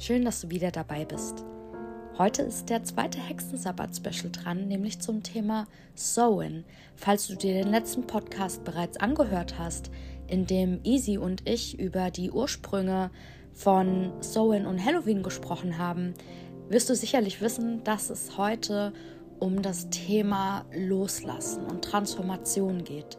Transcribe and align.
Schön, 0.00 0.24
dass 0.24 0.40
du 0.40 0.48
wieder 0.48 0.70
dabei 0.70 1.04
bist. 1.04 1.44
Heute 2.16 2.40
ist 2.40 2.70
der 2.70 2.82
zweite 2.84 3.18
Hexensabbat-Special 3.18 4.32
dran, 4.32 4.66
nämlich 4.66 4.98
zum 4.98 5.22
Thema 5.22 5.66
Sowen. 5.94 6.64
Falls 6.96 7.26
du 7.26 7.36
dir 7.36 7.52
den 7.52 7.68
letzten 7.68 8.06
Podcast 8.06 8.64
bereits 8.64 8.96
angehört 8.96 9.58
hast, 9.58 9.90
in 10.26 10.46
dem 10.46 10.80
Easy 10.84 11.18
und 11.18 11.46
ich 11.46 11.78
über 11.78 12.10
die 12.10 12.30
Ursprünge 12.30 13.10
von 13.52 14.10
Sowen 14.22 14.64
und 14.64 14.82
Halloween 14.82 15.22
gesprochen 15.22 15.76
haben, 15.76 16.14
wirst 16.70 16.88
du 16.88 16.94
sicherlich 16.94 17.42
wissen, 17.42 17.84
dass 17.84 18.08
es 18.08 18.38
heute 18.38 18.94
um 19.38 19.60
das 19.60 19.90
Thema 19.90 20.64
Loslassen 20.74 21.66
und 21.66 21.84
Transformation 21.84 22.84
geht. 22.84 23.18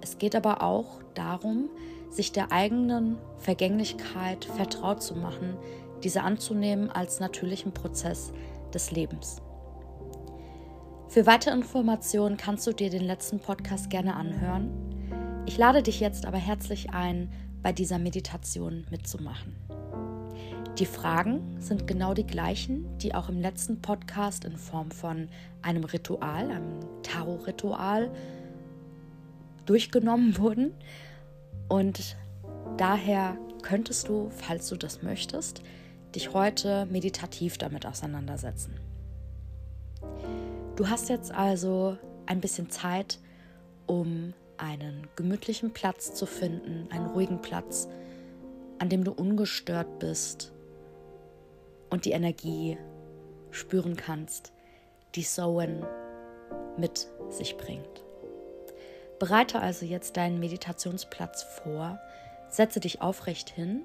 Es 0.00 0.16
geht 0.16 0.34
aber 0.34 0.62
auch 0.62 1.02
darum, 1.12 1.68
sich 2.08 2.32
der 2.32 2.52
eigenen 2.52 3.18
Vergänglichkeit 3.38 4.44
vertraut 4.44 5.02
zu 5.02 5.14
machen, 5.14 5.56
diese 6.04 6.22
anzunehmen 6.22 6.90
als 6.90 7.20
natürlichen 7.20 7.72
Prozess 7.72 8.32
des 8.72 8.90
Lebens. 8.90 9.42
Für 11.08 11.26
weitere 11.26 11.54
Informationen 11.54 12.36
kannst 12.36 12.66
du 12.66 12.72
dir 12.72 12.88
den 12.88 13.04
letzten 13.04 13.38
Podcast 13.38 13.90
gerne 13.90 14.16
anhören. 14.16 14.70
Ich 15.46 15.58
lade 15.58 15.82
dich 15.82 16.00
jetzt 16.00 16.24
aber 16.24 16.38
herzlich 16.38 16.90
ein, 16.90 17.30
bei 17.62 17.72
dieser 17.72 17.98
Meditation 17.98 18.86
mitzumachen. 18.90 19.54
Die 20.78 20.86
Fragen 20.86 21.60
sind 21.60 21.86
genau 21.86 22.14
die 22.14 22.26
gleichen, 22.26 22.86
die 22.98 23.14
auch 23.14 23.28
im 23.28 23.40
letzten 23.40 23.82
Podcast 23.82 24.46
in 24.46 24.56
Form 24.56 24.90
von 24.90 25.28
einem 25.60 25.84
Ritual, 25.84 26.50
einem 26.50 26.80
Tarot-Ritual, 27.02 28.10
durchgenommen 29.66 30.38
wurden. 30.38 30.72
Und 31.68 32.16
daher 32.78 33.36
könntest 33.60 34.08
du, 34.08 34.30
falls 34.30 34.68
du 34.70 34.76
das 34.76 35.02
möchtest, 35.02 35.62
dich 36.14 36.32
heute 36.32 36.86
meditativ 36.86 37.58
damit 37.58 37.86
auseinandersetzen. 37.86 38.74
Du 40.76 40.88
hast 40.88 41.08
jetzt 41.08 41.32
also 41.32 41.96
ein 42.26 42.40
bisschen 42.40 42.70
Zeit, 42.70 43.18
um 43.86 44.32
einen 44.56 45.08
gemütlichen 45.16 45.72
Platz 45.72 46.14
zu 46.14 46.26
finden, 46.26 46.88
einen 46.90 47.06
ruhigen 47.06 47.40
Platz, 47.40 47.88
an 48.78 48.88
dem 48.88 49.04
du 49.04 49.12
ungestört 49.12 49.98
bist 49.98 50.52
und 51.90 52.04
die 52.04 52.12
Energie 52.12 52.78
spüren 53.50 53.96
kannst, 53.96 54.52
die 55.14 55.22
Sowen 55.22 55.84
mit 56.76 57.08
sich 57.28 57.56
bringt. 57.56 58.02
Bereite 59.18 59.60
also 59.60 59.84
jetzt 59.84 60.16
deinen 60.16 60.40
Meditationsplatz 60.40 61.42
vor, 61.42 62.00
setze 62.48 62.80
dich 62.80 63.02
aufrecht 63.02 63.50
hin, 63.50 63.82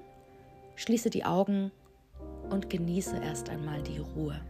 schließe 0.74 1.10
die 1.10 1.24
Augen 1.24 1.70
und 2.50 2.70
genieße 2.70 3.16
erst 3.18 3.48
einmal 3.50 3.82
die 3.82 3.98
Ruhe. 3.98 4.40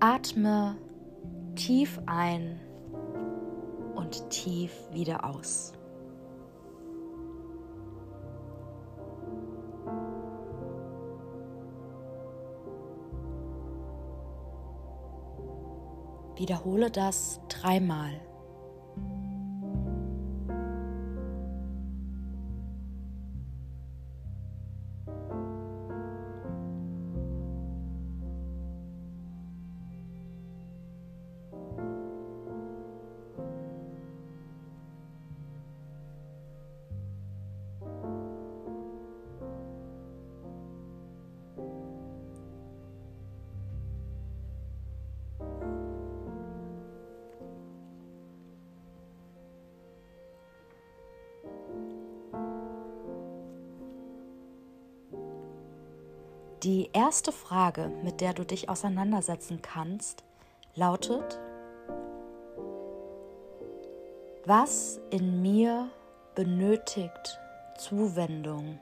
Atme 0.00 0.76
tief 1.54 1.98
ein 2.06 2.60
und 3.94 4.28
tief 4.30 4.72
wieder 4.92 5.24
aus. 5.24 5.72
Wiederhole 16.36 16.90
das 16.90 17.40
dreimal. 17.48 18.20
Die 56.64 56.88
erste 56.94 57.30
Frage, 57.30 57.92
mit 58.02 58.22
der 58.22 58.32
du 58.32 58.42
dich 58.42 58.70
auseinandersetzen 58.70 59.60
kannst, 59.60 60.24
lautet, 60.74 61.38
was 64.46 64.98
in 65.10 65.42
mir 65.42 65.90
benötigt 66.34 67.38
Zuwendung? 67.76 68.78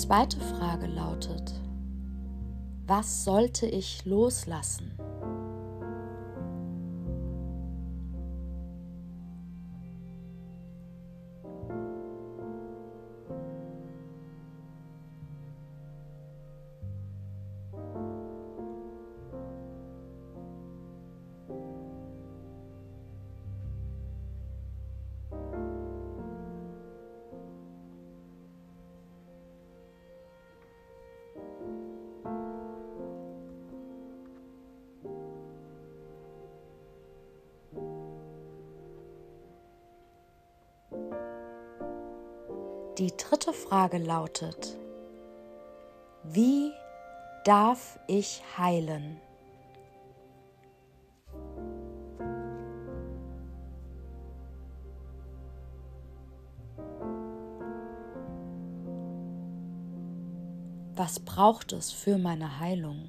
Zweite 0.00 0.40
Frage 0.40 0.86
lautet, 0.86 1.52
was 2.86 3.22
sollte 3.22 3.66
ich 3.66 4.06
loslassen? 4.06 4.92
Die 43.00 43.16
dritte 43.16 43.54
Frage 43.54 43.96
lautet, 43.96 44.76
wie 46.22 46.70
darf 47.46 47.98
ich 48.08 48.42
heilen? 48.58 49.18
Was 60.94 61.20
braucht 61.20 61.72
es 61.72 61.90
für 61.92 62.18
meine 62.18 62.60
Heilung? 62.60 63.08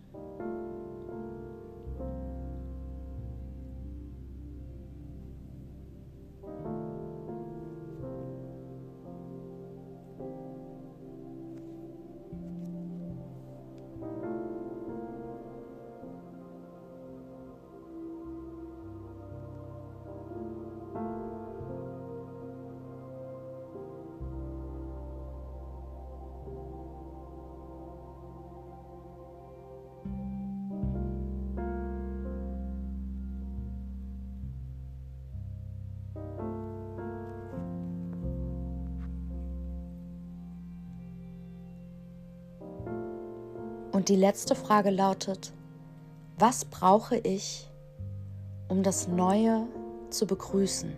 Und 43.92 44.08
die 44.10 44.16
letzte 44.16 44.56
Frage 44.56 44.90
lautet, 44.90 45.54
was 46.38 46.66
brauche 46.66 47.18
ich, 47.18 47.70
um 48.70 48.84
das 48.84 49.08
Neue 49.08 49.68
zu 50.10 50.26
begrüßen? 50.26 50.96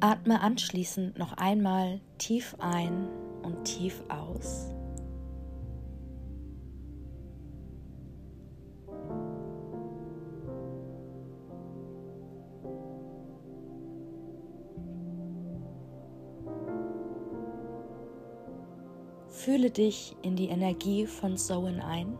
Atme 0.00 0.40
anschließend 0.40 1.18
noch 1.18 1.34
einmal 1.34 2.00
tief 2.16 2.56
ein 2.58 3.06
und 3.42 3.64
tief 3.64 4.02
aus. 4.08 4.72
Fühle 19.28 19.70
dich 19.70 20.16
in 20.22 20.36
die 20.36 20.48
Energie 20.48 21.06
von 21.06 21.36
Soen 21.36 21.80
ein 21.80 22.16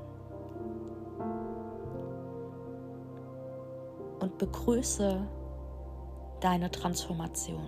und 4.21 4.37
begrüße 4.37 5.27
deine 6.41 6.71
Transformation. 6.71 7.65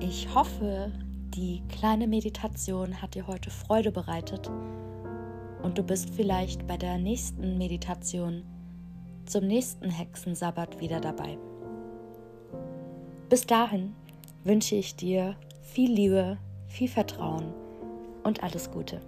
Ich 0.00 0.34
hoffe, 0.34 0.92
die 1.34 1.62
kleine 1.68 2.06
Meditation 2.06 3.00
hat 3.00 3.14
dir 3.14 3.26
heute 3.26 3.50
Freude 3.50 3.92
bereitet 3.92 4.50
und 5.62 5.78
du 5.78 5.82
bist 5.82 6.10
vielleicht 6.10 6.66
bei 6.66 6.76
der 6.76 6.98
nächsten 6.98 7.56
Meditation 7.56 8.42
zum 9.26 9.46
nächsten 9.46 9.90
Hexensabbat 9.90 10.80
wieder 10.80 11.00
dabei. 11.00 11.38
Bis 13.28 13.46
dahin 13.46 13.94
wünsche 14.44 14.74
ich 14.74 14.96
dir 14.96 15.36
viel 15.62 15.90
Liebe, 15.90 16.36
viel 16.66 16.88
Vertrauen 16.88 17.54
und 18.24 18.42
alles 18.42 18.70
Gute. 18.70 19.00